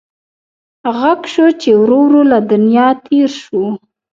غږ 0.99 1.21
شو 1.33 1.45
چې 1.61 1.69
ورور 1.81 2.11
له 2.31 2.39
دنیا 2.51 2.87
تېر 3.05 3.29
شو. 3.43 3.63